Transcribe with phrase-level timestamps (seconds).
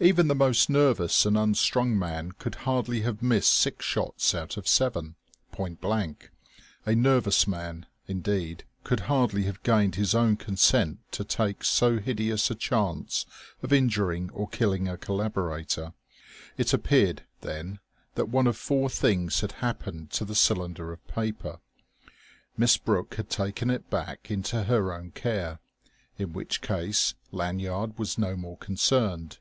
[0.00, 4.66] Even the most nervous and unstrung man could hardly have missed six shots out of
[4.66, 5.14] seven,
[5.52, 6.30] point blank.
[6.84, 12.50] A nervous man, indeed, could hardly have gained his own consent to take so hideous
[12.50, 13.26] a chance
[13.62, 15.92] of injuring or killing a collaborator.
[16.58, 17.78] It appeared, then,
[18.16, 21.60] that one of four things had happened to the cylinder of paper:
[22.56, 25.60] Miss Brooke had taken it back into her own care.
[26.18, 29.38] In which case Lanyard was no more concerned.